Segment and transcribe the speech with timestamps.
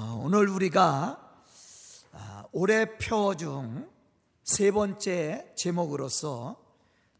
[0.00, 1.18] 어, 오늘 우리가
[2.12, 3.88] 아, 올해 표 중
[4.44, 6.56] 세 번째 제목으로서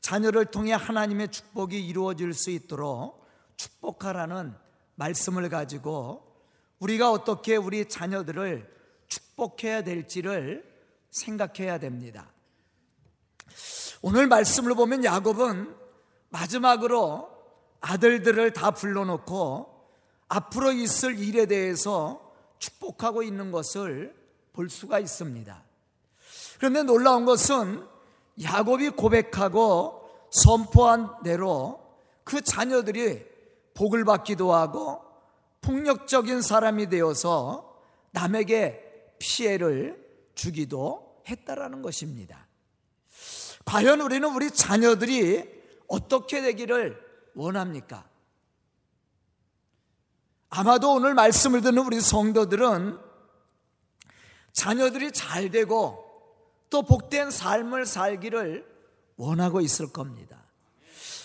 [0.00, 4.54] 자녀를 통해 하나님의 축복이 이루어질 수 있도록 축복하라는
[4.94, 6.40] 말씀을 가지고
[6.78, 8.72] 우리가 어떻게 우리 자녀들을
[9.08, 10.64] 축복해야 될지를
[11.10, 12.30] 생각해야 됩니다.
[14.02, 15.74] 오늘 말씀을 보면 야곱은
[16.28, 17.28] 마지막으로
[17.80, 19.90] 아들들을 다 불러놓고
[20.28, 22.27] 앞으로 있을 일에 대해서
[22.58, 24.14] 축복하고 있는 것을
[24.52, 25.62] 볼 수가 있습니다.
[26.58, 27.86] 그런데 놀라운 것은
[28.42, 31.80] 야곱이 고백하고 선포한 대로
[32.24, 33.24] 그 자녀들이
[33.74, 35.02] 복을 받기도 하고
[35.60, 40.04] 폭력적인 사람이 되어서 남에게 피해를
[40.34, 42.46] 주기도 했다라는 것입니다.
[43.64, 45.44] 과연 우리는 우리 자녀들이
[45.88, 46.98] 어떻게 되기를
[47.34, 48.07] 원합니까?
[50.50, 52.98] 아마도 오늘 말씀을 듣는 우리 성도들은
[54.52, 56.04] 자녀들이 잘 되고
[56.70, 58.66] 또 복된 삶을 살기를
[59.16, 60.42] 원하고 있을 겁니다.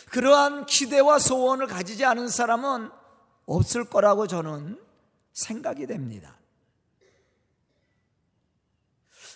[0.09, 2.91] 그러한 기대와 소원을 가지지 않은 사람은
[3.45, 4.79] 없을 거라고 저는
[5.31, 6.37] 생각이 됩니다.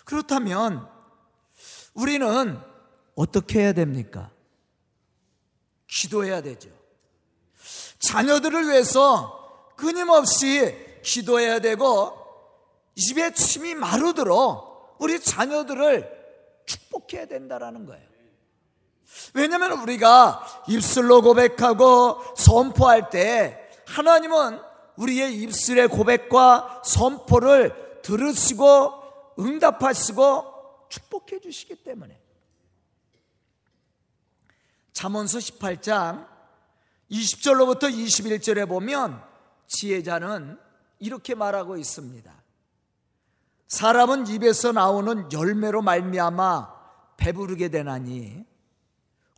[0.04, 0.88] 그렇다면
[1.94, 2.58] 우리는
[3.14, 4.30] 어떻게 해야 됩니까?
[5.88, 6.70] 기도해야 되죠.
[7.98, 9.37] 자녀들을 위해서
[9.78, 12.12] 끊임없이 기도해야 되고
[12.96, 16.18] 입에 침이 마르도록 우리 자녀들을
[16.66, 18.06] 축복해야 된다라는 거예요.
[19.34, 24.60] 왜냐하면 우리가 입술로 고백하고 선포할 때 하나님은
[24.96, 32.20] 우리의 입술의 고백과 선포를 들으시고 응답하시고 축복해 주시기 때문에
[34.92, 36.26] 잠언서 18장
[37.10, 39.27] 20절로부터 21절에 보면
[39.68, 40.58] 지혜자는
[40.98, 42.32] 이렇게 말하고 있습니다.
[43.68, 46.78] 사람은 입에서 나오는 열매로 말미암아
[47.18, 48.44] 배부르게 되나니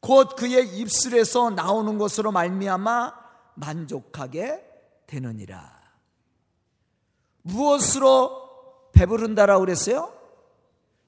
[0.00, 3.14] 곧 그의 입술에서 나오는 것으로 말미암아
[3.54, 4.66] 만족하게
[5.06, 5.80] 되느니라.
[7.42, 10.14] 무엇으로 배부른다라고 그랬어요?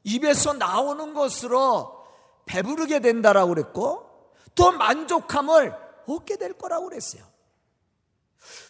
[0.05, 2.05] 입에서 나오는 것으로
[2.47, 4.09] 배부르게 된다라고 그랬고
[4.55, 5.75] 또 만족함을
[6.07, 7.32] 얻게 될 거라고 그랬어요.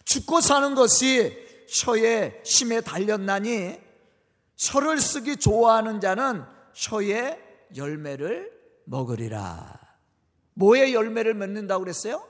[0.05, 1.37] 죽고 사는 것이
[1.69, 3.79] 혀의 심에 달렸나니
[4.57, 7.39] 혀를 쓰기 좋아하는 자는 혀의
[7.75, 8.51] 열매를
[8.85, 9.79] 먹으리라.
[10.55, 12.23] 뭐의 열매를 맺는다고 그랬어요?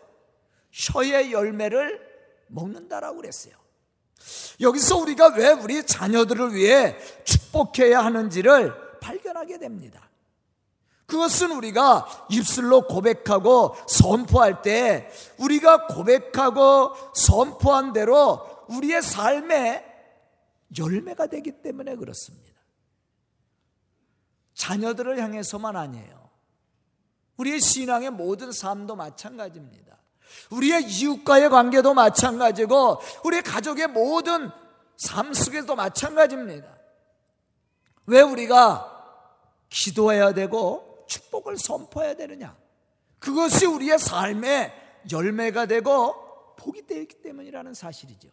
[0.72, 2.00] 혀의 열매를
[2.48, 3.54] 먹는다라고 그랬어요.
[4.62, 10.10] 여기서 우리가 왜 우리 자녀들을 위해 축복해야 하는지를 발견하게 됩니다.
[11.14, 15.08] 그것은 우리가 입술로 고백하고 선포할 때
[15.38, 19.86] 우리가 고백하고 선포한 대로 우리의 삶에
[20.76, 22.60] 열매가 되기 때문에 그렇습니다.
[24.56, 26.32] 자녀들을 향해서만 아니에요.
[27.38, 29.96] 우리의 신앙의 모든 삶도 마찬가지입니다.
[30.50, 34.50] 우리의 이웃과의 관계도 마찬가지고 우리 가족의 모든
[34.98, 36.76] 삶 속에도 마찬가지입니다.
[38.08, 38.90] 왜 우리가
[39.70, 42.58] 기도해야 되고 축복을 선포해야 되느냐?
[43.20, 44.74] 그것이 우리의 삶의
[45.12, 48.30] 열매가 되고 복이 되기 때문이라는 사실이죠.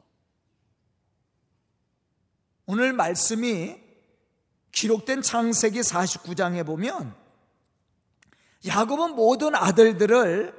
[2.66, 3.80] 오늘 말씀이
[4.72, 7.14] 기록된 창세기 49장에 보면
[8.66, 10.54] 야곱은 모든 아들들을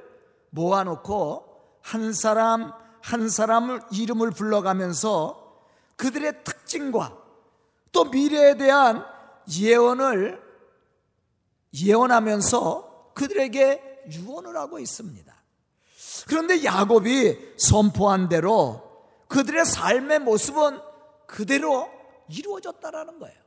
[0.50, 5.60] 모아놓고 한 사람 한 사람을 이름을 불러가면서
[5.96, 7.18] 그들의 특징과
[7.90, 9.04] 또 미래에 대한
[9.58, 10.40] 예언을
[11.74, 15.32] 예언하면서 그들에게 유언을 하고 있습니다.
[16.26, 18.82] 그런데 야곱이 선포한 대로
[19.28, 20.78] 그들의 삶의 모습은
[21.26, 21.88] 그대로
[22.28, 23.42] 이루어졌다라는 거예요.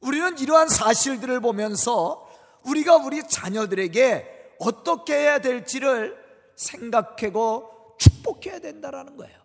[0.00, 2.28] 우리는 이러한 사실들을 보면서
[2.64, 6.16] 우리가 우리 자녀들에게 어떻게 해야 될지를
[6.56, 9.38] 생각하고 축복해야 된다라는 거예요.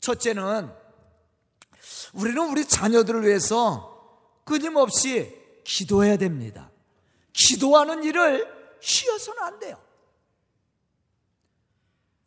[0.00, 0.70] 첫째는
[2.12, 5.39] 우리는 우리 자녀들을 위해서 끊임없이
[5.70, 6.70] 기도해야 됩니다.
[7.32, 9.80] 기도하는 일을 쉬어서는 안 돼요.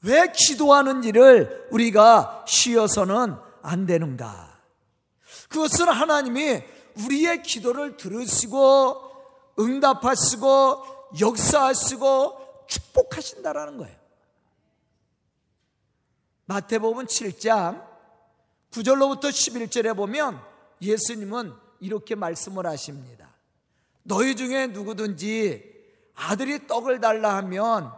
[0.03, 4.61] 왜 기도하는 일을 우리가 쉬어서는 안 되는가?
[5.49, 6.63] 그것은 하나님이
[7.05, 9.11] 우리의 기도를 들으시고
[9.59, 13.95] 응답하시고 역사하시고 축복하신다라는 거예요.
[16.45, 17.85] 마태복음 7장
[18.71, 20.41] 9절로부터 11절에 보면
[20.81, 23.32] 예수님은 이렇게 말씀을 하십니다.
[24.03, 25.73] 너희 중에 누구든지
[26.15, 27.91] 아들이 떡을 달라 하면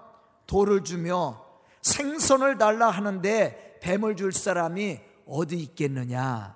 [0.47, 1.43] 돌을 주며
[1.81, 6.55] 생선을 달라 하는데 뱀을 줄 사람이 어디 있겠느냐?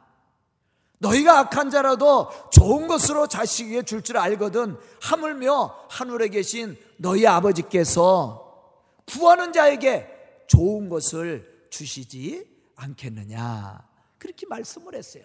[1.00, 8.74] 너희가 악한 자라도 좋은 것으로 자식에게 줄 줄 알거든 하물며 하늘에 계신 너희 아버지께서
[9.06, 10.08] 구하는 자에게
[10.48, 12.46] 좋은 것을 주시지
[12.76, 13.88] 않겠느냐.
[14.18, 15.24] 그렇게 말씀을 했어요.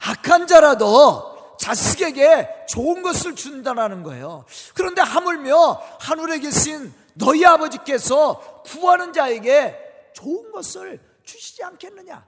[0.00, 4.44] 악한 자라도 자식에게 좋은 것을 준다는 거예요.
[4.74, 9.76] 그런데 하물며 하늘에 계신 너희 아버지께서 구하는 자에게
[10.14, 12.26] 좋은 것을 주시지 않겠느냐.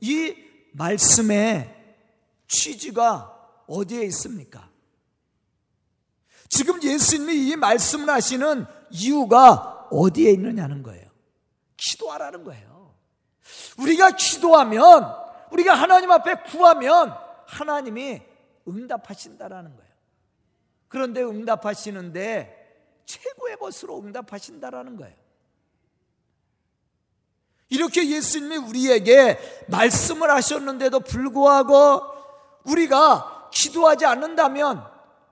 [0.00, 0.34] 이
[0.72, 1.74] 말씀의
[2.48, 4.68] 취지가 어디에 있습니까?
[6.48, 11.08] 지금 예수님이 이 말씀을 하시는 이유가 어디에 있느냐는 거예요.
[11.76, 12.94] 기도하라는 거예요.
[13.78, 15.14] 우리가 기도하면,
[15.52, 17.14] 우리가 하나님 앞에 구하면
[17.46, 18.22] 하나님이
[18.66, 19.92] 응답하신다라는 거예요.
[20.88, 25.16] 그런데 응답하시는데 최고의 것으로 응답하신다라는 거예요.
[27.68, 32.02] 이렇게 예수님이 우리에게 말씀을 하셨는데도 불구하고
[32.64, 34.86] 우리가 기도하지 않는다면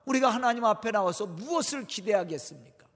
[0.06, 2.86] 우리가 하나님 앞에 나와서 무엇을 기대하겠습니까?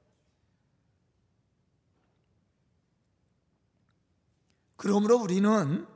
[4.77, 5.87] 그러므로 우리는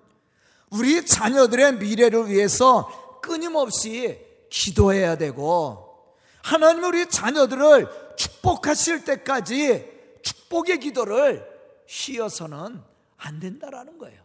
[0.71, 4.19] 우리 자녀들의 미래를 위해서 끊임없이
[4.51, 9.91] 기도해야 되고 하나님 우리 자녀들을 축복하실 때까지
[10.23, 11.47] 축복의 기도를
[11.87, 12.83] 쉬어서는
[13.17, 14.23] 안 된다라는 거예요.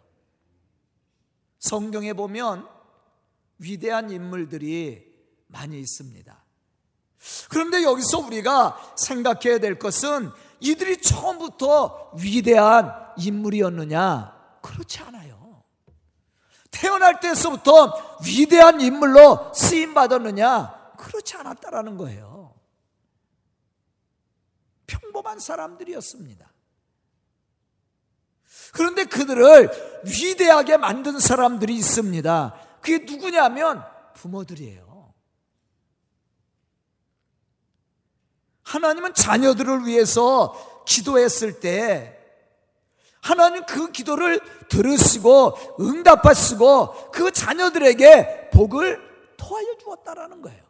[1.60, 2.68] 성경에 보면
[3.58, 5.14] 위대한 인물들이
[5.48, 6.44] 많이 있습니다.
[7.50, 10.30] 그런데 여기서 우리가 생각해야 될 것은
[10.60, 14.60] 이들이 처음부터 위대한 인물이었느냐?
[14.62, 15.33] 그렇지 않아요.
[16.84, 20.92] 태어날 때서부터 위대한 인물로 쓰임 받았느냐?
[20.98, 22.54] 그렇지 않았다라는 거예요.
[24.86, 26.52] 평범한 사람들이었습니다.
[28.74, 32.54] 그런데 그들을 위대하게 만든 사람들이 있습니다.
[32.82, 35.14] 그게 누구냐면 부모들이에요.
[38.64, 42.23] 하나님은 자녀들을 위해서 기도했을 때
[43.24, 49.00] 하나님 그 기도를 들으시고 응답하시고 그 자녀들에게 복을
[49.38, 50.62] 토하여 주었다라는 거예요.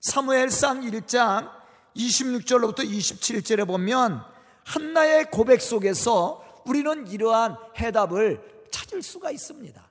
[0.00, 1.48] 사무엘상 1장
[1.96, 4.20] 26절로부터 27절에 보면
[4.64, 9.90] 한나의 고백 속에서 우리는 이러한 해답을 찾을 수가 있습니다.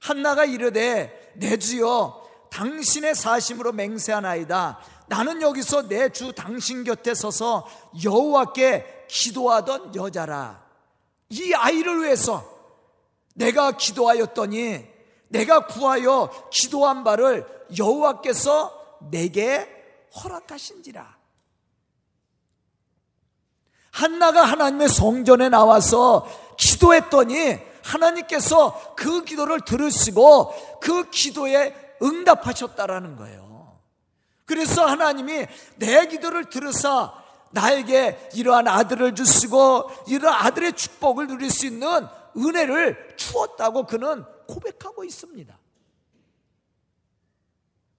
[0.00, 4.78] 한나가 이르되 내 주여 당신의 사심으로 맹세하나이다.
[5.06, 7.66] 나는 여기서 내 주 당신 곁에 서서
[8.04, 10.64] 여호와께 기도하던 여자라.
[11.28, 12.44] 이 아이를 위해서
[13.34, 14.86] 내가 기도하였더니
[15.28, 17.46] 내가 구하여 기도한 바를
[17.76, 19.68] 여호와께서 내게
[20.22, 21.16] 허락하신지라.
[23.90, 33.53] 한나가 하나님의 성전에 나와서 기도했더니 하나님께서 그 기도를 들으시고 그 기도에 응답하셨다라는 거예요.
[34.44, 35.46] 그래서 하나님이
[35.76, 37.12] 내 기도를 들으사
[37.52, 42.06] 나에게 이러한 아들을 주시고 이러한 아들의 축복을 누릴 수 있는
[42.36, 45.56] 은혜를 주었다고 그는 고백하고 있습니다.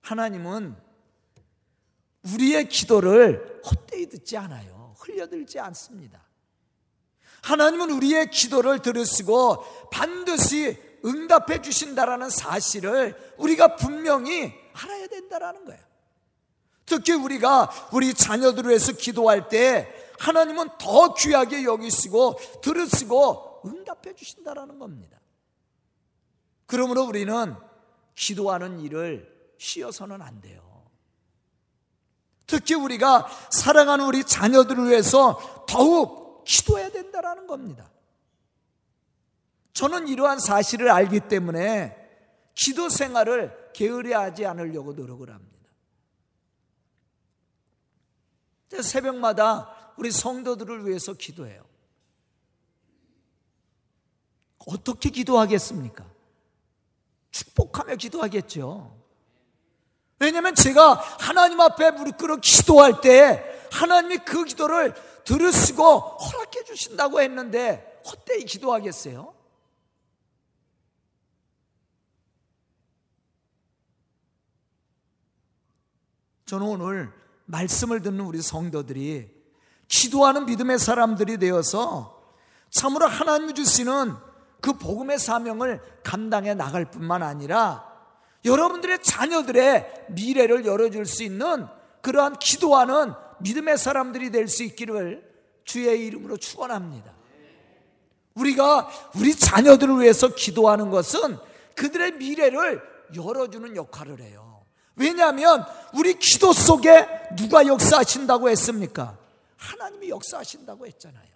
[0.01, 0.75] 하나님은
[2.33, 4.95] 우리의 기도를 헛되이 듣지 않아요.
[4.99, 6.23] 흘려들지 않습니다.
[7.43, 15.94] 하나님은 우리의 기도를 들으시고 반드시 응답해 주신다라는 사실을 우리가 분명히 알아야 된다라는 거예요.
[16.85, 25.19] 특히 우리가 우리 자녀들을 위해서 기도할 때 하나님은 더 귀하게 여기시고 들으시고 응답해 주신다라는 겁니다.
[26.67, 27.55] 그러므로 우리는
[28.15, 30.63] 기도하는 일을 쉬어서는 안 돼요.
[32.47, 37.89] 특히 우리가 사랑하는 우리 자녀들을 위해서 더욱 기도해야 된다는 겁니다.
[39.73, 41.97] 저는 이러한 사실을 알기 때문에
[42.53, 45.54] 기도 생활을 게으르하지 않으려고 노력을 합니다.
[48.81, 51.63] 새벽마다 우리 성도들을 위해서 기도해요.
[54.67, 56.05] 어떻게 기도하겠습니까?
[57.31, 58.95] 축복하며 기도하겠죠.
[60.19, 64.93] 왜냐하면 제가 하나님 앞에 무릎 꿇어 기도할 때 하나님이 그 기도를
[65.25, 69.33] 들으시고 허락해 주신다고 했는데 헛되이 기도하겠어요?
[76.45, 79.29] 저는 오늘 말씀을 듣는 우리 성도들이
[79.87, 82.23] 기도하는 믿음의 사람들이 되어서
[82.69, 84.13] 참으로 하나님이 주시는
[84.61, 87.85] 그 복음의 사명을 감당해 나갈 뿐만 아니라
[88.43, 91.67] 여러분들의 자녀들의 미래를 열어줄 수 있는
[92.01, 95.23] 그러한 기도하는 믿음의 사람들이 될 수 있기를
[95.63, 97.11] 주의 이름으로 축원합니다.
[98.35, 101.37] 우리가 우리 자녀들을 위해서 기도하는 것은
[101.75, 102.81] 그들의 미래를
[103.15, 104.44] 열어주는 역할을 해요.
[104.95, 109.17] 왜냐하면 우리 기도 속에 누가 역사하신다고 했습니까?
[109.57, 111.35] 하나님이 역사하신다고 했잖아요.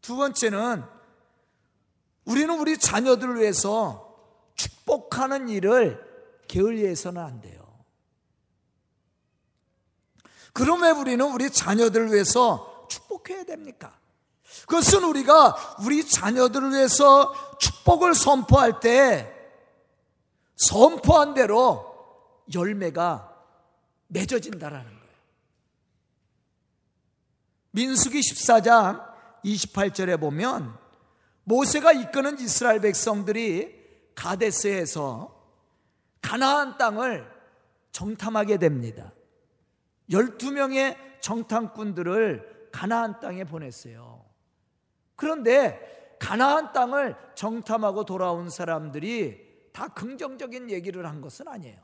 [0.00, 0.84] 두 번째는
[2.24, 4.14] 우리는 우리 자녀들을 위해서
[4.54, 6.04] 축복하는 일을
[6.48, 7.66] 게을리해서는 안 돼요.
[10.52, 13.98] 그럼 왜 우리는 우리 자녀들을 위해서 축복해야 됩니까?
[14.66, 19.35] 그것은 우리가 우리 자녀들을 위해서 축복을 선포할 때
[20.56, 21.94] 선포한 대로
[22.52, 23.34] 열매가
[24.08, 25.06] 맺어진다라는 거예요.
[27.72, 29.06] 민수기 14장
[29.44, 30.76] 28절에 보면
[31.44, 33.76] 모세가 이끄는 이스라엘 백성들이
[34.14, 35.36] 가데스에서
[36.22, 37.30] 가나안 땅을
[37.92, 39.12] 정탐하게 됩니다.
[40.10, 44.24] 12명의 정탐꾼들을 가나안 땅에 보냈어요.
[45.14, 49.45] 그런데 가나안 땅을 정탐하고 돌아온 사람들이
[49.76, 51.78] 다 긍정적인 얘기를 한 것은 아니에요.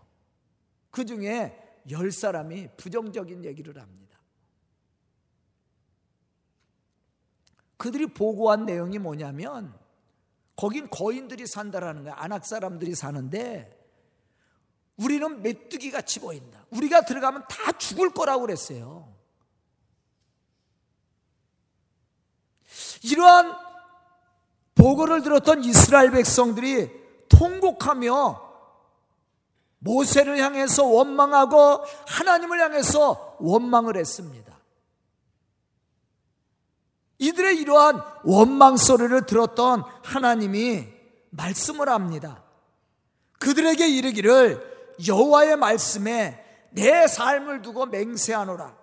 [0.91, 4.19] 그 중에 열 사람이 부정적인 얘기를 합니다.
[7.77, 9.79] 그들이 보고한 내용이 뭐냐면
[10.57, 12.15] 거긴 거인들이 산다라는 거야.
[12.17, 13.79] 안악 사람들이 사는데
[14.97, 16.65] 우리는 메뚜기 같이 보인다.
[16.71, 19.15] 우리가 들어가면 다 죽을 거라고 그랬어요.
[23.03, 23.55] 이러한
[24.77, 27.01] 보고를 들었던 이스라엘 백성들이
[27.39, 28.53] 통곡하며
[29.79, 34.53] 모세를 향해서 원망하고 하나님을 향해서 원망을 했습니다.
[37.19, 40.87] 이들의 이러한 원망 소리를 들었던 하나님이
[41.31, 42.43] 말씀을 합니다.
[43.39, 48.77] 그들에게 이르기를 여호와의 말씀에 내 삶을 두고 맹세하노라.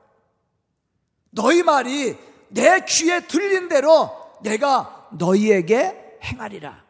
[1.31, 2.17] 너희 말이
[2.49, 4.09] 내 귀에 들린 대로
[4.41, 6.88] 내가 너희에게 행하리라.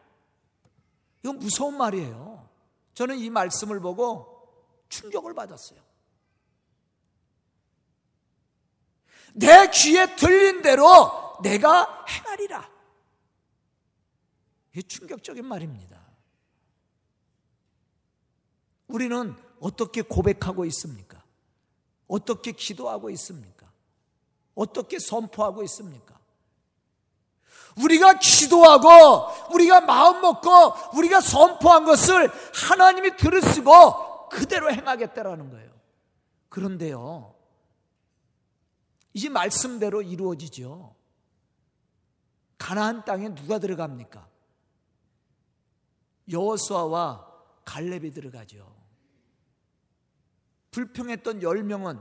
[1.22, 2.48] 이건 무서운 말이에요.
[2.94, 4.48] 저는 이 말씀을 보고
[4.88, 5.80] 충격을 받았어요.
[9.34, 12.68] 내 귀에 들린 대로 내가 행하리라.
[14.72, 16.00] 이게 충격적인 말입니다.
[18.88, 21.22] 우리는 어떻게 고백하고 있습니까?
[22.08, 23.70] 어떻게 기도하고 있습니까?
[24.54, 26.19] 어떻게 선포하고 있습니까?
[27.76, 35.70] 우리가 기도하고 우리가 마음 먹고 우리가 선포한 것을 하나님이 들으시고 그대로 행하겠다라는 거예요.
[36.48, 37.34] 그런데요.
[39.14, 40.94] 이 말씀대로 이루어지죠.
[42.58, 44.28] 가나안 땅에 누가 들어갑니까?
[46.30, 47.26] 여호수아와
[47.64, 48.80] 갈렙이 들어가죠.
[50.70, 52.00] 불평했던 열명은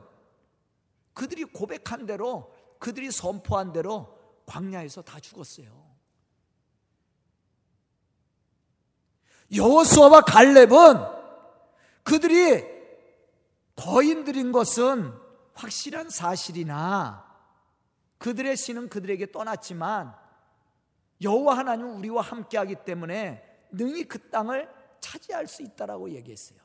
[1.14, 4.19] 그들이 고백한 대로 그들이 선포한 대로
[4.50, 5.88] 광야에서 다 죽었어요.
[9.56, 11.20] 여호수아와 갈렙은
[12.03, 12.65] 그들이
[13.75, 15.13] 거인들인 것은
[15.53, 17.25] 확실한 사실이나
[18.18, 20.15] 그들의 신은 그들에게 떠났지만
[21.22, 26.60] 여호와 하나님은 우리와 함께하기 때문에 능히 그 땅을 차지할 수 있다라고 얘기했어요.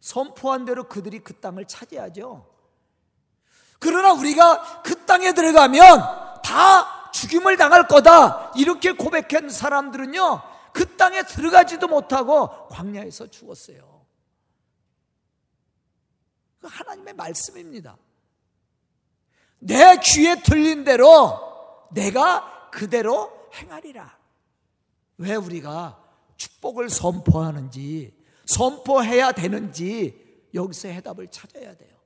[0.00, 2.51] 선포한 대로 그들이 그 땅을 차지하죠.
[3.82, 5.80] 그러나 우리가 그 땅에 들어가면
[6.44, 8.52] 다 죽임을 당할 거다.
[8.56, 10.40] 이렇게 고백한 사람들은요,
[10.72, 14.06] 그 땅에 들어가지도 못하고 광야에서 죽었어요.
[16.60, 17.96] 그 하나님의 말씀입니다.
[19.58, 24.16] 내 귀에 들린 대로 내가 그대로 행하리라.
[25.18, 26.00] 왜 우리가
[26.36, 32.01] 축복을 선포하는지 선포해야 되는지 여기서 해답을 찾아야 돼요.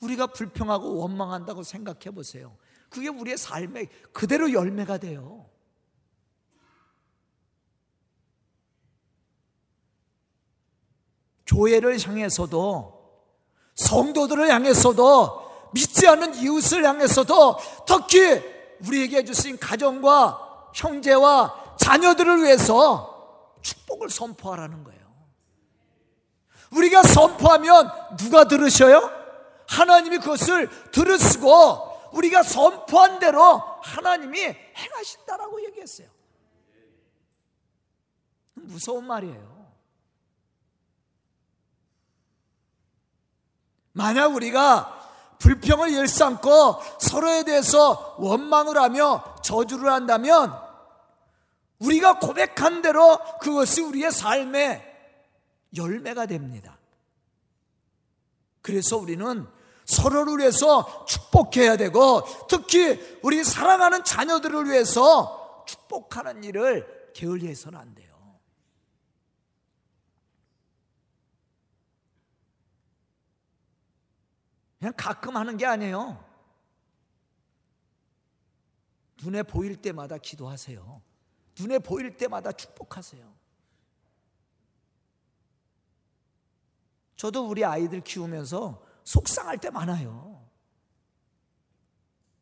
[0.00, 2.56] 우리가 불평하고 원망한다고 생각해 보세요.
[2.88, 5.46] 그게 우리의 삶에 그대로 열매가 돼요.
[11.46, 13.00] 교회를 향해서도
[13.74, 18.42] 성도들을 향해서도 믿지 않는 이웃을 향해서도 특히
[18.86, 25.00] 우리에게 주신 가정과 형제와 자녀들을 위해서 축복을 선포하라는 거예요.
[26.72, 29.19] 우리가 선포하면 누가 들으셔요?
[29.70, 36.08] 하나님이 그것을 들으시고 우리가 선포한 대로 하나님이 행하신다라고 얘기했어요.
[38.54, 39.60] 무서운 말이에요.
[43.92, 44.98] 만약 우리가
[45.38, 50.52] 불평을 일삼고 서로에 대해서 원망을 하며 저주를 한다면
[51.78, 54.86] 우리가 고백한 대로 그것이 우리의 삶의
[55.76, 56.76] 열매가 됩니다.
[58.62, 59.46] 그래서 우리는
[59.90, 68.08] 서로를 위해서 축복해야 되고 특히 우리 사랑하는 자녀들을 위해서 축복하는 일을 게을리해서는 안 돼요.
[74.78, 76.24] 그냥 가끔 하는 게 아니에요.
[79.22, 81.02] 눈에 보일 때마다 기도하세요.
[81.58, 83.40] 눈에 보일 때마다 축복하세요.
[87.16, 90.48] 저도 우리 아이들 키우면서 속상할 때 많아요.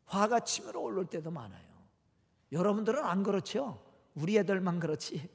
[0.05, 1.67] 화가 치밀어 올릴 때도 많아요.
[2.51, 3.83] 여러분들은 안 그렇죠?
[4.13, 5.27] 우리 애들만 그렇지.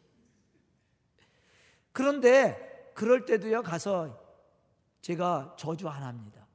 [1.91, 4.17] 그런데 그럴 때도요, 가서
[5.01, 6.47] 제가 저주 안 합니다.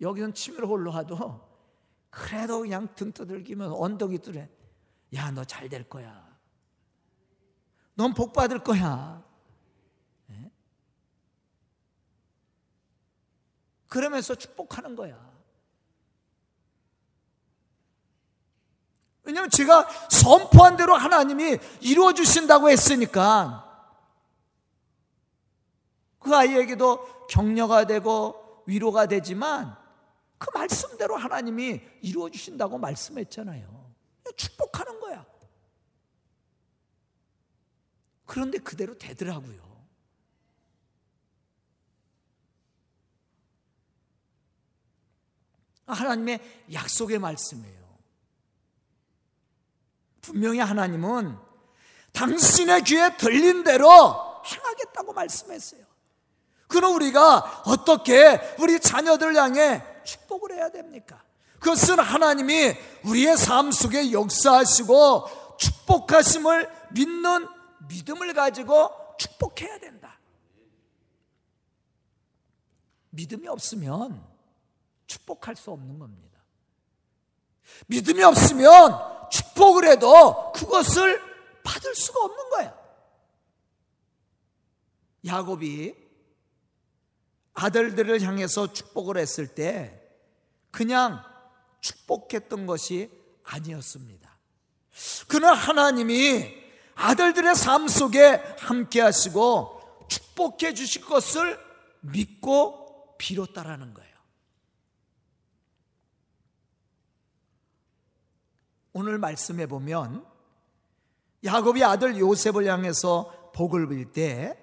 [0.00, 1.44] 여기는 치밀어 올라와도
[2.08, 4.48] 그래도 그냥 등 두들기면 언덕이 뚫래
[5.14, 6.38] 야, 너 잘 될 거야.
[7.96, 9.25] 넌 복 받을 거야.
[13.88, 15.26] 그러면서 축복하는 거야.
[19.22, 23.64] 왜냐하면 제가 선포한 대로 하나님이 이루어 주신다고 했으니까
[26.20, 29.76] 그 아이에게도 격려가 되고 위로가 되지만
[30.38, 33.94] 그 말씀대로 하나님이 이루어 주신다고 말씀했잖아요.
[34.36, 35.24] 축복하는 거야.
[38.26, 39.75] 그런데 그대로 되더라고요.
[45.86, 46.40] 하나님의
[46.72, 47.86] 약속의 말씀이에요.
[50.20, 51.38] 분명히 하나님은
[52.12, 53.86] 당신의 귀에 들린 대로
[54.44, 55.84] 행하겠다고 말씀했어요.
[56.66, 61.22] 그럼 우리가 어떻게 우리 자녀들 향해 축복을 해야 됩니까?
[61.60, 62.74] 그것은 하나님이
[63.04, 67.46] 우리의 삶 속에 역사하시고 축복하심을 믿는
[67.88, 70.18] 믿음을 가지고 축복해야 된다.
[73.10, 74.25] 믿음이 없으면
[75.06, 76.40] 축복할 수 없는 겁니다.
[77.86, 81.20] 믿음이 없으면 축복을 해도 그것을
[81.62, 82.78] 받을 수가 없는 거야.
[85.24, 85.94] 야곱이
[87.54, 90.00] 아들들을 향해서 축복을 했을 때
[90.70, 91.22] 그냥
[91.80, 93.10] 축복했던 것이
[93.44, 94.30] 아니었습니다.
[95.26, 96.54] 그는 하나님이
[96.94, 101.58] 아들들의 삶 속에 함께 하시고 축복해 주실 것을
[102.00, 104.15] 믿고 빌었다라는 거예요.
[108.96, 110.24] 오늘 말씀해 보면
[111.44, 114.56] 야곱이 아들 요셉을 향해서 복을 빌 때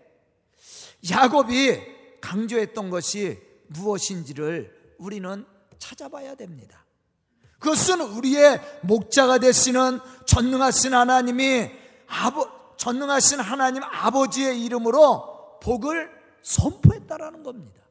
[1.07, 5.45] 야곱이 강조했던 것이 무엇인지를 우리는
[5.77, 6.83] 찾아봐야 됩니다.
[7.59, 11.69] 그것은 우리의 목자가 되시는 전능하신 하나님이
[12.07, 16.09] 아버, 전능하신 하나님 아버지의 이름으로 복을
[16.41, 17.83] 선포했다라는 겁니다.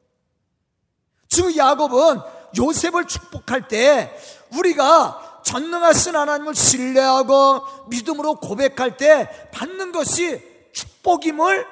[1.29, 2.19] 즉 야곱은
[2.57, 4.13] 요셉을 축복할 때
[4.51, 10.41] 우리가 전능하신 하나님을 신뢰하고 믿음으로 고백할 때 받는 것이
[10.73, 11.65] 축복임을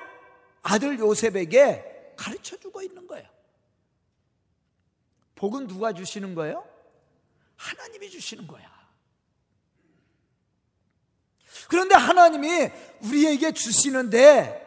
[0.63, 3.27] 아들 요셉에게 가르쳐 주고 있는 거예요.
[5.36, 6.63] 복은 누가 주시는 거예요?
[7.55, 8.69] 하나님이 주시는 거야.
[11.67, 12.69] 그런데 하나님이
[13.01, 14.62] 우리에게 주시는데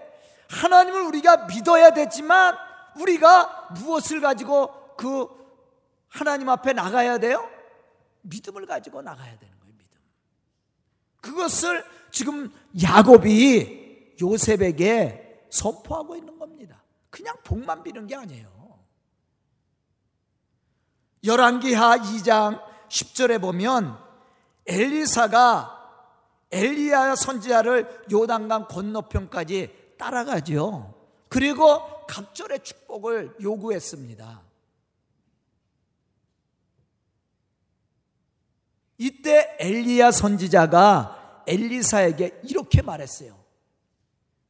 [0.48, 2.56] 하나님을 우리가 믿어야 되지만
[2.96, 5.28] 우리가 무엇을 가지고 그
[6.08, 7.53] 하나님 앞에 나가야 돼요?
[8.24, 9.98] 믿음을 가지고 나가야 되는 거예요, 믿음.
[11.20, 16.82] 그것을 지금 야곱이 요셉에게 선포하고 있는 겁니다.
[17.10, 18.52] 그냥 복만 비는 게 아니에요.
[21.24, 23.98] 열왕기하 2장 10절에 보면
[24.66, 25.70] 엘리사가
[26.50, 30.94] 엘리야 선지자를 요단강 건너편까지 따라가죠.
[31.28, 34.42] 그리고 갑절의 축복을 요구했습니다.
[38.98, 43.42] 이때 엘리야 선지자가 엘리사에게 이렇게 말했어요.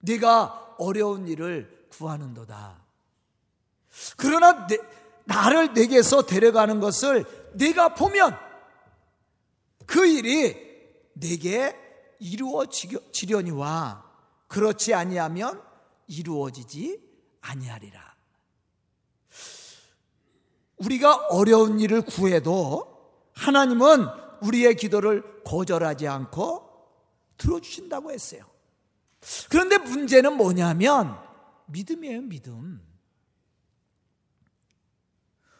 [0.00, 2.84] 네가 어려운 일을 구하는도다.
[4.16, 4.78] 그러나 내,
[5.24, 8.36] 나를 내게서 데려가는 것을 네가 보면
[9.86, 10.56] 그 일이
[11.14, 11.76] 내게
[12.18, 14.04] 이루어지려니와
[14.48, 15.62] 그렇지 아니하면
[16.06, 17.00] 이루어지지
[17.40, 18.14] 아니하리라.
[20.76, 22.94] 우리가 어려운 일을 구해도
[23.34, 26.70] 하나님은 우리의 기도를 거절하지 않고
[27.38, 28.44] 들어주신다고 했어요.
[29.48, 31.18] 그런데 문제는 뭐냐면
[31.66, 32.82] 믿음이에요, 믿음.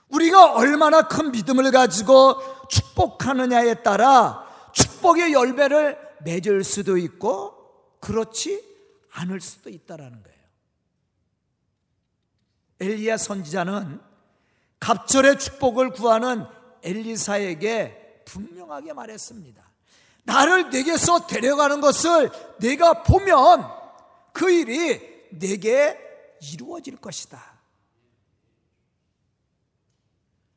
[0.09, 2.37] 우리가 얼마나 큰 믿음을 가지고
[2.69, 8.63] 축복하느냐에 따라 축복의 열매를 맺을 수도 있고 그렇지
[9.13, 10.39] 않을 수도 있다라는 거예요.
[12.81, 14.01] 엘리야 선지자는
[14.79, 16.45] 갑절의 축복을 구하는
[16.83, 19.63] 엘리사에게 분명하게 말했습니다.
[20.25, 23.71] 나를 내게서 데려가는 것을 내가 보면
[24.33, 25.99] 그 일이 내게
[26.53, 27.55] 이루어질 것이다.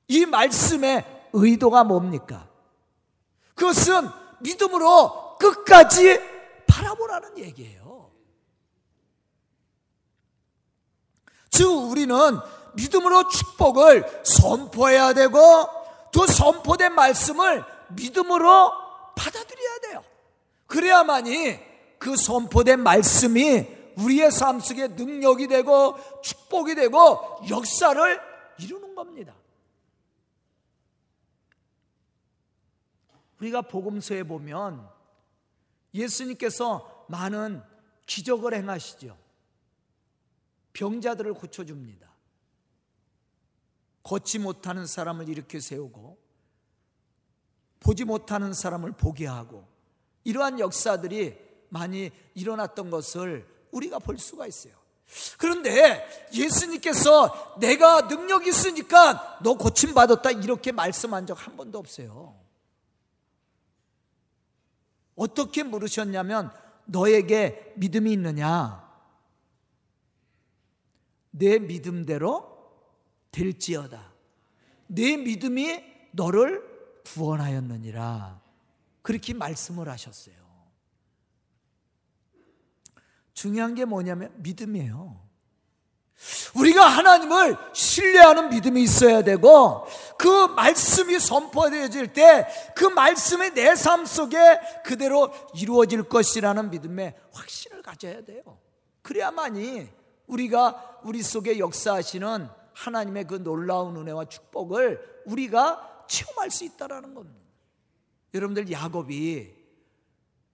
[0.07, 2.47] 이 말씀의 의도가 뭡니까?
[3.55, 6.19] 그것은 믿음으로 끝까지
[6.67, 8.11] 바라보라는 얘기예요.
[11.49, 12.15] 즉, 우리는
[12.75, 15.39] 믿음으로 축복을 선포해야 되고,
[16.11, 18.71] 또 선포된 말씀을 믿음으로
[19.15, 20.03] 받아들여야 돼요.
[20.67, 21.59] 그래야만이
[21.99, 23.67] 그 선포된 말씀이
[23.97, 28.21] 우리의 삶 속에 능력이 되고 축복이 되고 역사를
[28.59, 29.33] 이루는 겁니다.
[33.39, 34.87] 우리가 복음서에 보면
[35.93, 37.63] 예수님께서 많은
[38.05, 39.17] 기적을 행하시죠.
[40.73, 42.07] 병자들을 고쳐줍니다.
[44.07, 46.17] 걷지 못하는 사람을 일으켜 세우고
[47.81, 49.67] 보지 못하는 사람을 보게 하고
[50.23, 51.37] 이러한 역사들이
[51.69, 54.73] 많이 일어났던 것을 우리가 볼 수가 있어요.
[55.37, 62.39] 그런데 예수님께서 내가 능력 있으니까 너 고침받았다 이렇게 말씀한 적 한 번도 없어요.
[65.15, 66.51] 어떻게 물으셨냐면
[66.85, 68.87] 너에게 믿음이 있느냐?
[71.31, 72.56] 내 믿음대로
[73.37, 74.13] 될지어다.
[74.87, 76.63] 내 믿음이 너를
[77.05, 78.41] 구원하였느니라.
[79.01, 80.35] 그렇게 말씀을 하셨어요.
[83.33, 85.27] 중요한 게 뭐냐면 믿음이에요.
[86.55, 89.85] 우리가 하나님을 신뢰하는 믿음이 있어야 되고
[90.17, 94.37] 그 말씀이 선포되어질 때 그 말씀이 내 삶 속에
[94.83, 98.41] 그대로 이루어질 것이라는 믿음의 확신을 가져야 돼요.
[99.03, 99.87] 그래야만이
[100.25, 107.47] 우리가 우리 속에 역사하시는 하나님의 그 놀라운 은혜와 축복을 우리가 체험할 수 있다라는 겁니다.
[108.33, 109.55] 여러분들 야곱이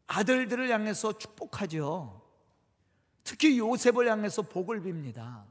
[0.08, 2.22] 아들들을 향해서 축복하죠.
[3.26, 5.44] 특히 요셉을 향해서 복을 빕니다.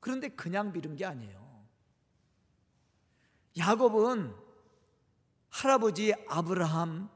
[0.00, 1.40] 그런데 그냥 빌은 게 아니에요.
[3.56, 4.34] 야곱은
[5.48, 7.08] 할아버지 아브라함,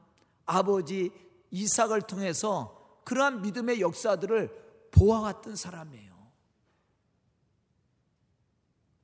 [0.45, 1.11] 아버지
[1.51, 6.06] 이삭을 통해서 그러한 믿음의 역사들을 보아왔던 사람이에요.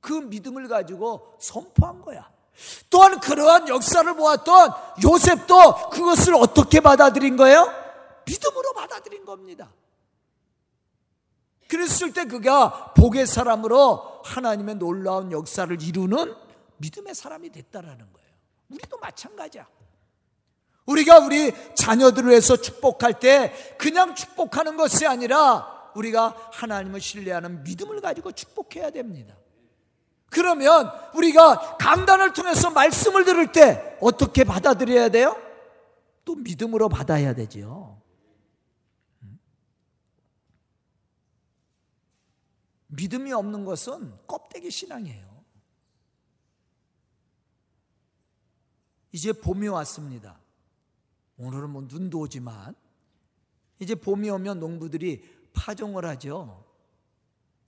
[0.04, 2.30] 그 믿음을 가지고 선포한 거야.
[2.90, 4.70] 또한 그러한 역사를 보았던
[5.02, 7.72] 요셉도 그것을 어떻게 받아들인 거예요?
[8.26, 9.72] 믿음으로 받아들인 겁니다.
[11.68, 16.34] 그랬을 때 그가 복의 사람으로 하나님의 놀라운 역사를 이루는
[16.76, 18.28] 믿음의 사람이 됐다라는 거예요.
[18.68, 19.66] 우리도 마찬가지야.
[20.84, 28.32] 우리가 우리 자녀들을 위해서 축복할 때 그냥 축복하는 것이 아니라 우리가 하나님을 신뢰하는 믿음을 가지고
[28.32, 29.34] 축복해야 됩니다.
[30.34, 35.40] 그러면 우리가 강단을 통해서 말씀을 들을 때 어떻게 받아들여야 돼요?
[36.24, 38.02] 또 믿음으로 받아야 되지요.
[42.88, 45.34] 믿음이 없는 것은 껍데기 신앙이에요.
[49.12, 50.40] 이제 봄이 왔습니다.
[51.38, 52.74] 오늘은 뭐 눈도 오지만
[53.78, 56.64] 이제 봄이 오면 농부들이 파종을 하죠.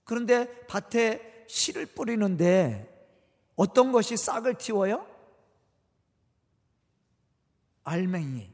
[0.03, 2.93] 그런데 밭에 씨를 뿌리는데
[3.55, 5.05] 어떤 것이 싹을 틔워요?
[7.83, 8.51] 알맹이.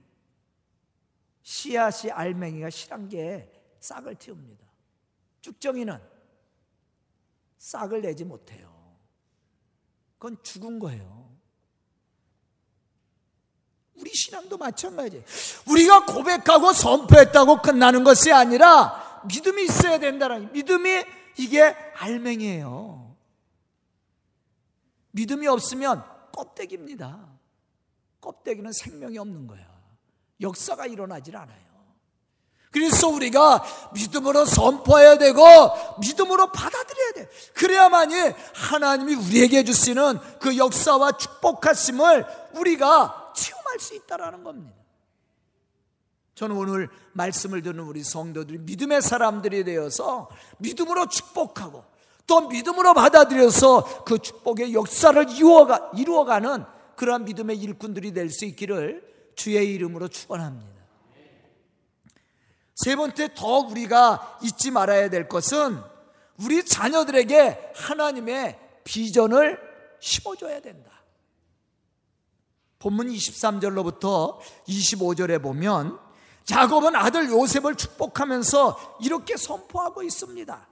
[1.42, 4.66] 씨앗이 알맹이가 실한 게 싹을 틔웁니다.
[5.42, 6.00] 쭉정이는
[7.58, 8.72] 싹을 내지 못해요.
[10.18, 11.34] 그건 죽은 거예요.
[13.96, 15.24] 우리 신앙도 마찬가지.
[15.68, 21.04] 우리가 고백하고 선포했다고 끝나는 것이 아니라 믿음이 있어야 된다는 믿음이
[21.38, 23.16] 이게 알맹이에요.
[25.12, 27.28] 믿음이 없으면 껍데기입니다.
[28.22, 29.66] 껍데기는 생명이 없는 거야.
[30.42, 31.64] 역사가 일어나질 않아요.
[32.72, 35.44] 그래서 우리가 믿음으로 선포해야 되고
[36.00, 37.30] 믿음으로 받아들여야 돼.
[37.54, 38.16] 그래야만이
[38.56, 44.83] 하나님이 우리에게 주시는 그 역사와 축복하심을 우리가 체험할 수 있다라는 겁니다.
[46.36, 51.86] 저는 오늘 말씀을 듣는 우리 성도들이 믿음의 사람들이 되어서 믿음으로 축복하고
[52.26, 56.64] 또 믿음으로 받아들여서 그 축복의 역사를 이루어가, 이루어가는
[56.96, 60.74] 그러한 믿음의 일꾼들이 될 수 있기를 주의 이름으로 축원합니다.
[62.76, 65.80] 세 번째 더 우리가 잊지 말아야 될 것은
[66.40, 69.60] 우리 자녀들에게 하나님의 비전을
[70.00, 70.92] 심어줘야 된다.
[72.80, 76.00] 본문 23절로부터 25절에 보면
[76.52, 80.68] 야곱은 아들 요셉을 축복하면서 이렇게 선포하고 있습니다.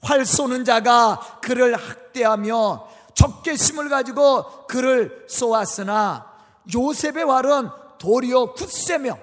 [0.00, 6.26] 활 쏘는 자가 그를 학대하며 적개심을 가지고 그를 쏘았으나
[6.74, 9.18] 요셉의 활은 도리어 굳세며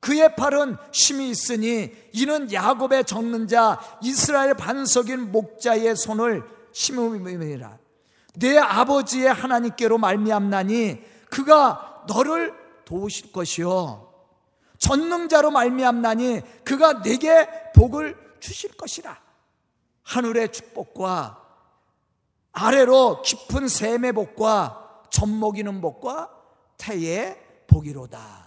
[0.00, 7.78] 그의 팔은 힘이 있으니 이는 야곱의 적는 자 이스라엘 반석인 목자의 손을 심음이라
[8.34, 14.07] 내 아버지의 하나님께로 말미암나니 그가 너를 도우실 것이요
[14.78, 19.20] 전능자로 말미암나니 그가 내게 복을 주실 것이라.
[20.04, 21.44] 하늘의 축복과
[22.52, 26.30] 아래로 깊은 샘의 복과 젖먹이는 복과
[26.76, 28.46] 태의 복이로다.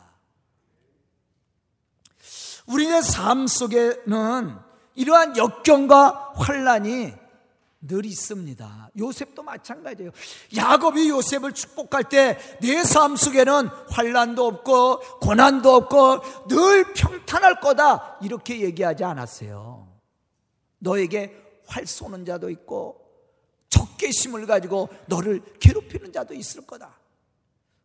[2.67, 4.57] 우리의 삶 속에는
[4.95, 7.13] 이러한 역경과 환란이
[7.81, 8.89] 늘 있습니다.
[8.99, 10.11] 요셉도 마찬가지예요.
[10.55, 18.61] 야곱이 요셉을 축복할 때 내 삶 속에는 환란도 없고 고난도 없고 늘 평탄할 거다 이렇게
[18.61, 19.87] 얘기하지 않았어요.
[20.79, 21.35] 너에게
[21.67, 23.01] 활 쏘는 자도 있고
[23.69, 26.99] 적개심을 가지고 너를 괴롭히는 자도 있을 거다.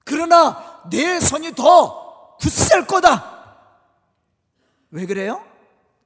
[0.05, 3.35] 그러나 내 손이 더 굳셀 거다.
[4.91, 5.43] 왜 그래요?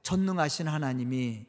[0.03, 1.45] 전능하신 하나님이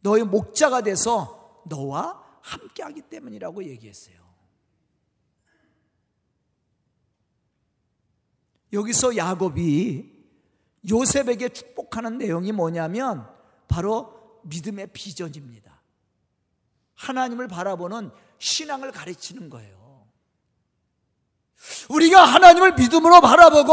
[0.00, 4.16] 너의 목자가 돼서 너와 함께하기 때문이라고 얘기했어요.
[8.72, 10.10] 여기서 야곱이
[10.88, 13.28] 요셉에게 축복하는 내용이 뭐냐면
[13.68, 15.80] 바로 믿음의 비전입니다.
[16.94, 19.82] 하나님을 바라보는 신앙을 가르치는 거예요.
[21.90, 23.72] 우리가 하나님을 믿음으로 바라보고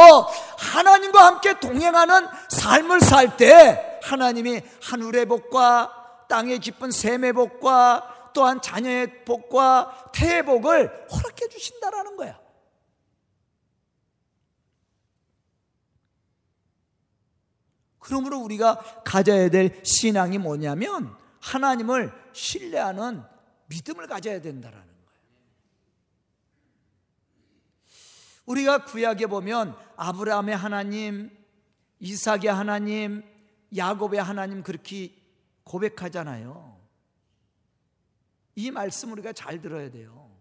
[0.60, 5.98] 하나님과 함께 동행하는 삶을 살 때 하나님이 하늘의 복과
[6.29, 12.39] 땅의 깊은 샘의 복과 또한 자녀의 복과 태의 복을 허락해 주신다라는 거야.
[17.99, 23.23] 그러므로 우리가 가져야 될 신앙이 뭐냐면 하나님을 신뢰하는
[23.67, 24.89] 믿음을 가져야 된다라는
[28.45, 31.29] 우리가 구약에 보면 아브라함의 하나님,
[31.99, 33.23] 이삭의 하나님,
[33.75, 35.18] 야곱의 하나님 그렇게
[35.69, 36.79] 고백하잖아요.
[38.55, 40.36] 이 말씀 우리가 잘 들어야 돼요.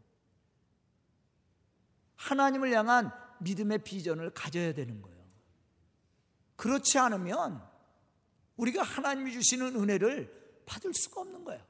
[2.16, 5.18] 하나님을 향한 믿음의 비전을 가져야 되는 거예요.
[6.56, 7.62] 그렇지 않으면
[8.56, 11.62] 우리가 하나님이 주시는 은혜를 받을 수가 없는 거예요.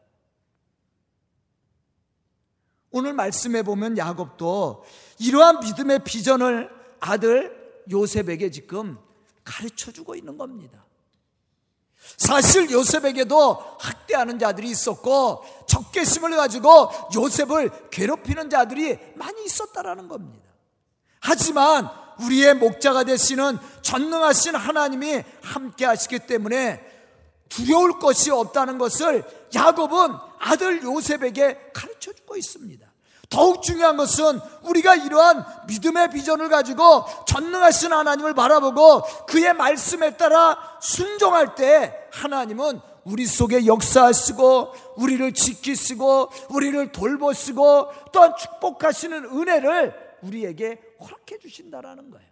[2.90, 4.84] 오늘 말씀해 보면 야곱도
[5.18, 8.98] 이러한 믿음의 비전을 아들 요셉에게 지금
[9.42, 10.87] 가르쳐 주고 있는 겁니다.
[12.16, 20.48] 사실 요셉에게도 학대하는 자들이 있었고 적개심을 가지고 요셉을 괴롭히는 자들이 많이 있었다라는 겁니다.
[21.20, 21.88] 하지만
[22.20, 26.84] 우리의 목자가 되시는 전능하신 하나님이 함께 하시기 때문에
[27.48, 32.86] 두려울 것이 없다는 것을 야곱은 아들 요셉에게 가르쳐 주고 있습니다.
[33.30, 41.54] 더욱 중요한 것은 우리가 이러한 믿음의 비전을 가지고 전능하신 하나님을 바라보고 그의 말씀에 따라 순종할
[41.54, 52.10] 때 하나님은 우리 속에 역사하시고 우리를 지키시고 우리를 돌보시고 또한 축복하시는 은혜를 우리에게 허락해 주신다라는
[52.10, 52.28] 거예요.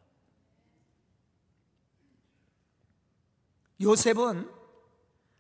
[3.81, 4.51] 요셉은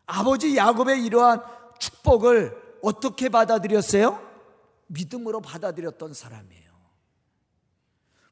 [0.06, 1.42] 아버지 야곱의 이러한
[1.78, 4.24] 축복을 어떻게 받아들였어요?
[4.86, 6.66] 믿음으로 받아들였던 사람이에요.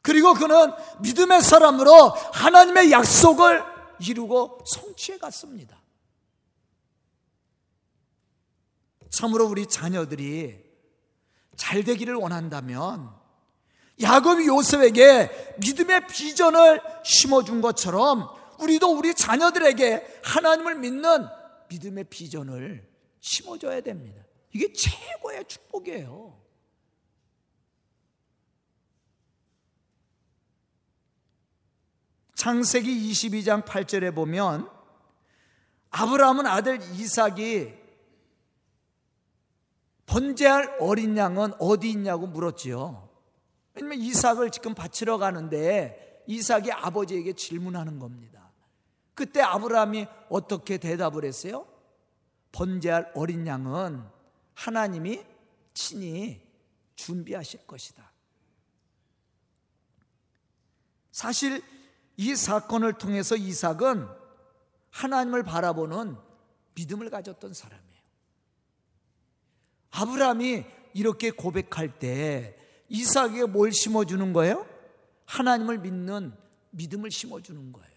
[0.03, 3.65] 그리고 그는 믿음의 사람으로 하나님의 약속을
[4.01, 5.84] 이루고 성취해 갔습니다.
[9.15, 10.59] 참으로 우리 자녀들이
[11.57, 13.15] 잘 되기를 원한다면
[14.01, 21.27] 야곱이 요셉에게 믿음의 비전을 심어준 것처럼 우리도 우리 자녀들에게 하나님을 믿는
[21.69, 22.89] 믿음의 비전을
[23.21, 24.21] 심어줘야 됩니다.
[24.53, 26.43] 이게 최고의 축복이에요.
[32.35, 34.69] 창세기 22장 8절에 보면
[35.91, 37.84] 아브라함은 아들 이삭이
[40.07, 43.09] 번제할 어린 양은 어디 있냐고 물었지요.
[43.75, 48.51] 왜냐면 이삭을 지금 바치러 가는데 이삭이 아버지에게 질문하는 겁니다.
[49.15, 51.67] 그때 아브라함이 어떻게 대답을 했어요?
[52.53, 54.03] 번제할 어린 양은
[54.55, 55.25] 하나님이
[55.73, 56.41] 친히
[56.95, 58.13] 준비하실 것이다.
[61.11, 61.63] 사실
[62.17, 64.09] 이 사건을 통해서 이삭은
[64.91, 66.17] 하나님을 바라보는
[66.75, 67.84] 믿음을 가졌던 사람이에요.
[69.95, 72.57] 아브라함이 이렇게 고백할 때
[72.89, 74.67] 이삭에게 뭘 심어주는 거예요?
[75.27, 76.33] 하나님을 믿는
[76.71, 77.95] 믿음을 심어주는 거예요.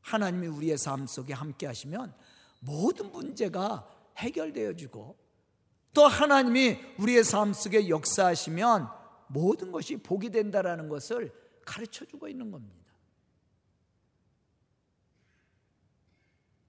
[0.00, 2.14] 하나님이 우리의 삶 속에 함께 하시면
[2.60, 5.16] 모든 문제가 해결되어지고
[5.92, 8.88] 또 하나님이 우리의 삶 속에 역사하시면
[9.28, 11.32] 모든 것이 복이 된다라는 것을
[11.64, 12.84] 가르쳐 주고 있는 겁니다.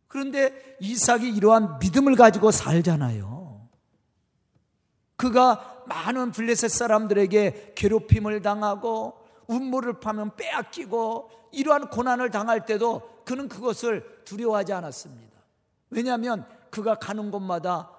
[0.07, 3.44] 그런데 이삭이 이러한 믿음을 가지고 살잖아요.
[5.15, 9.13] 그가 많은 블레셋 사람들에게 괴롭힘을 당하고
[9.47, 15.36] 운모를 파면 빼앗기고 이러한 고난을 당할 때도 그는 그것을 두려워하지 않았습니다.
[15.89, 17.91] 왜냐하면 그가 가는 곳마다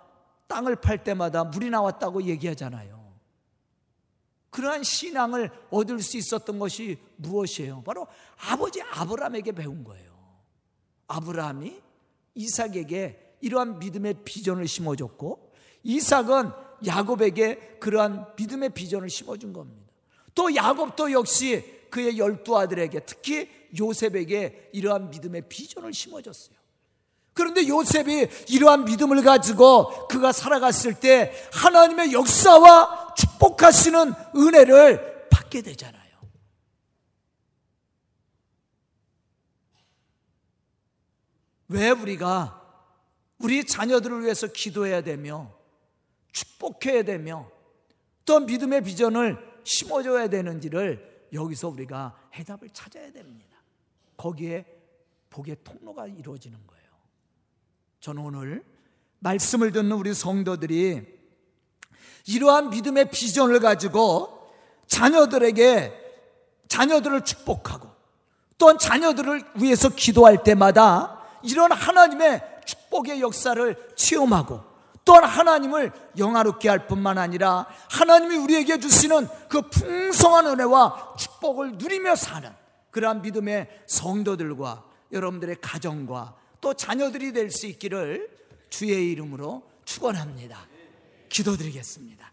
[0.47, 2.97] 땅을 팔 때마다 물이 나왔다고 얘기하잖아요.
[4.51, 7.83] 그러한 신앙을 얻을 수 있었던 것이 무엇이에요?
[7.83, 8.07] 바로
[8.49, 10.17] 아버지 아브라함에게 배운 거예요.
[11.09, 11.81] 아브라함이
[12.35, 15.53] 이삭에게 이러한 믿음의 비전을 심어줬고
[15.83, 19.87] 이삭은 야곱에게 그러한 믿음의 비전을 심어준 겁니다.
[20.35, 26.57] 또 야곱도 역시 그의 열두 아들에게 특히 요셉에게 이러한 믿음의 비전을 심어줬어요.
[27.33, 36.03] 그런데 요셉이 이러한 믿음을 가지고 그가 살아갔을 때 하나님의 역사와 축복하시는 은혜를 받게 되잖아요.
[41.69, 42.63] 왜 우리가
[43.39, 45.56] 우리 자녀들을 위해서 기도해야 되며
[46.37, 47.51] 축복해야 되며
[48.27, 53.57] 또 믿음의 비전을 심어줘야 되는지를 여기서 우리가 해답을 찾아야 됩니다.
[54.19, 54.65] 거기에
[55.31, 56.85] 복의 통로가 이루어지는 거예요.
[58.01, 58.65] 저는 오늘
[59.21, 61.17] 말씀을 듣는 우리 성도들이
[62.27, 64.51] 이러한 믿음의 비전을 가지고
[64.89, 66.05] 자녀들에게
[66.69, 67.89] 자녀들을 축복하고
[68.59, 74.76] 또한 자녀들을 위해서 기도할 때마다 이런 하나님의 축복의 역사를 체험하고
[75.07, 82.51] 또한 하나님을 영화롭게 할 뿐만 아니라 하나님이 우리에게 주시는 그 풍성한 은혜와 축복을 누리며 사는
[82.91, 88.29] 그러한 믿음의 성도들과 여러분들의 가정과 또 자녀들이 될 수 있기를
[88.69, 90.59] 주의 이름으로 축원합니다.
[91.29, 92.33] 기도드리겠습니다.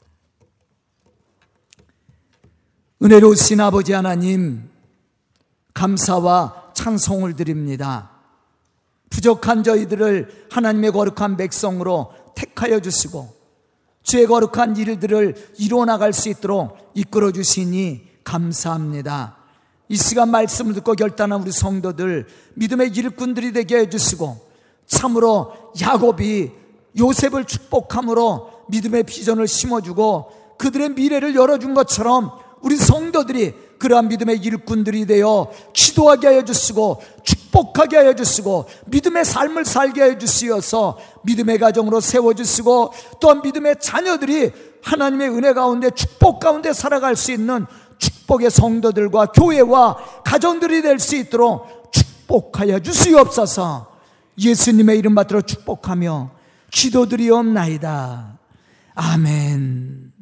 [3.03, 4.67] 은혜로우신 아버지 하나님
[5.75, 8.09] 감사와 찬송을 드립니다.
[9.12, 13.34] 부족한 저희들을 하나님의 거룩한 백성으로 택하여 주시고
[14.04, 19.38] 주의 거룩한 일들을 이루어 나갈 수 있도록 이끌어 주시니 감사합니다.
[19.89, 24.38] 이 시간 말씀을 듣고 결단한 우리 성도들 믿음의 일꾼들이 되게 해 주시고
[24.86, 26.52] 참으로 야곱이
[26.98, 35.52] 요셉을 축복함으로 믿음의 비전을 심어주고 그들의 미래를 열어준 것처럼 우리 성도들이 그러한 믿음의 일꾼들이 되어
[35.74, 37.02] 기도하게 하여 주시고
[37.53, 44.51] 축복하게 하여 주시고 믿음의 삶을 살게 하여 주시어서 믿음의 가정으로 세워 주시고 또한 믿음의 자녀들이
[44.81, 47.65] 하나님의 은혜 가운데 축복 가운데 살아갈 수 있는
[47.99, 53.93] 축복의 성도들과 교회와 가정들이 될 수 있도록 축복하여 주시옵소서
[54.37, 56.31] 예수님의 이름 받들어 축복하며
[56.71, 58.39] 기도드리옵나이다.
[58.95, 60.12] 아멘.